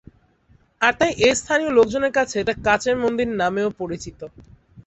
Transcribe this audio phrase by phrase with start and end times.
[0.81, 4.19] আর তাই এস্থানিয় লোকজনের কাছে এটা কাচের মন্দির নামেও পরিচিত।